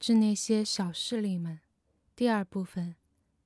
[0.00, 1.60] 致那些小势力们。
[2.14, 2.96] 第二部分，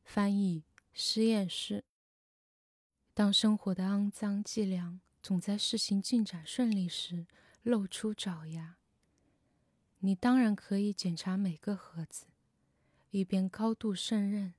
[0.05, 1.85] 翻译实验室。
[3.15, 7.27] 当生活的肮脏伎俩总在事情进展顺利时
[7.63, 8.77] 露出爪牙，
[9.99, 12.27] 你当然可以检查每个盒子，
[13.11, 14.55] 一边高度胜任，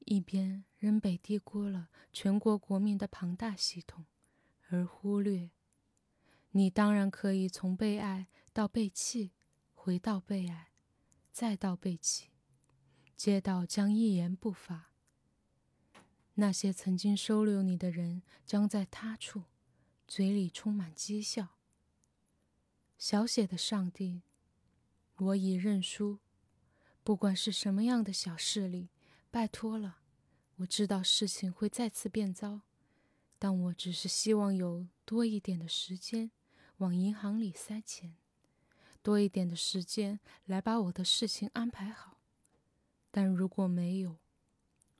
[0.00, 4.06] 一边仍被低估了全国国民的庞大系统，
[4.68, 5.50] 而忽略。
[6.52, 9.32] 你当然可以从被爱到被弃，
[9.74, 10.70] 回到被爱，
[11.38, 12.30] 再到被弃，
[13.16, 14.90] 街道将一言不发。
[16.34, 19.44] 那些曾经收留你的人将在他处，
[20.08, 21.50] 嘴里充满讥笑。
[22.98, 24.22] 小写的上帝，
[25.18, 26.18] 我已认输。
[27.04, 28.88] 不管是什么样的小势力，
[29.30, 29.98] 拜托了。
[30.56, 32.62] 我知道事情会再次变糟，
[33.38, 36.32] 但我只是希望有多一点的时间。
[36.78, 38.16] 往银行里塞钱，
[39.02, 42.20] 多一点的时间来把我的事情安排好。
[43.10, 44.18] 但如果没有，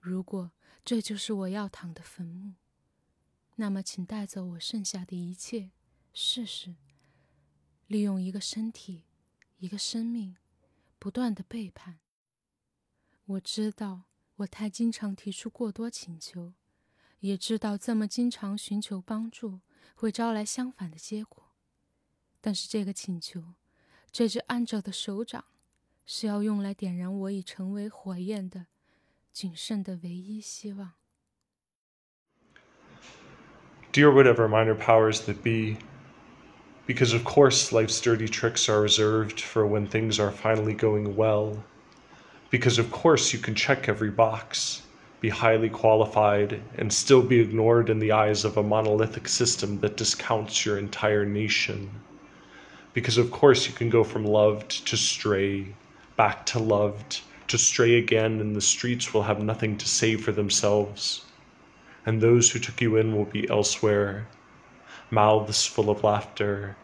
[0.00, 0.52] 如果
[0.84, 2.54] 这就是我要躺的坟墓，
[3.56, 5.70] 那么请带走我剩下的一切，
[6.12, 6.76] 试试
[7.86, 9.04] 利用一个身体，
[9.58, 10.36] 一个生命，
[10.98, 11.98] 不断的背叛。
[13.26, 14.04] 我知道
[14.36, 16.54] 我太经常提出过多请求，
[17.20, 19.60] 也知道这么经常寻求帮助
[19.94, 21.52] 会招来相反的结果。
[22.40, 23.54] 但是这个请求，
[24.11, 25.43] 这只按着的手掌，
[26.05, 28.67] 是要用来点燃我已成为火焰的
[29.31, 30.93] 仅剩的唯一希望。
[33.91, 35.77] Dear whatever minor powers that be,
[36.87, 41.63] because of course life's dirty tricks are reserved for when things are finally going well.
[42.49, 44.81] Because of course you can check every box,
[45.21, 49.97] be highly qualified, and still be ignored in the eyes of a monolithic system that
[49.97, 51.89] discounts your entire nation
[52.98, 55.64] because of course you can go from loved to stray,
[56.16, 60.32] back to loved, to stray again, and the streets will have nothing to say for
[60.32, 61.24] themselves.
[62.04, 64.26] And those who took you in will be elsewhere,
[65.12, 66.74] mouths full of laughter.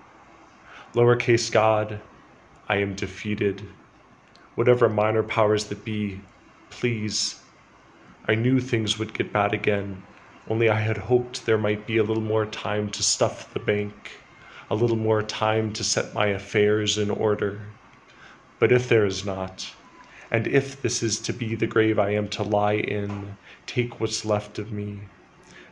[0.94, 2.00] Lowercase God,
[2.68, 3.62] I am defeated.
[4.54, 6.20] Whatever minor powers that be,
[6.70, 7.40] please.
[8.28, 10.00] I knew things would get bad again,
[10.48, 14.12] only I had hoped there might be a little more time to stuff the bank
[14.70, 17.60] a little more time to set my affairs in order.
[18.58, 19.70] But if there is not,
[20.30, 23.36] and if this is to be the grave I am to lie in,
[23.66, 25.00] take what's left of me.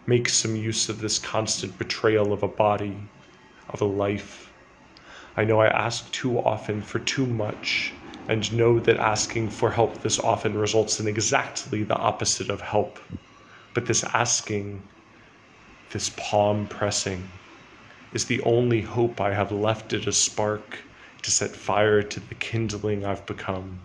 [0.06, 2.96] Make some use of this constant betrayal of a body,
[3.70, 4.52] of a life.
[5.36, 7.92] I know I ask too often for too much,
[8.28, 12.98] and know that asking for help this often results in exactly the opposite of help.
[13.74, 14.82] But this asking,
[15.90, 17.28] this palm pressing,
[18.12, 20.78] is the only hope I have left it a spark
[21.22, 23.80] to set fire to the kindling I've become.